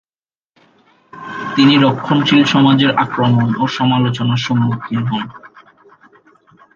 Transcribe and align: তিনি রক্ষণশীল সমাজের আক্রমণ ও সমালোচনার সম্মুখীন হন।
তিনি 1.55 1.73
রক্ষণশীল 1.77 2.41
সমাজের 2.45 2.91
আক্রমণ 2.95 3.49
ও 3.59 3.63
সমালোচনার 3.77 4.43
সম্মুখীন 4.45 5.01
হন। 5.05 5.25